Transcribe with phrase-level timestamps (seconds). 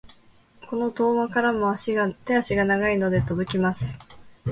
[0.67, 3.99] この遠間からも手足が長いので届きます。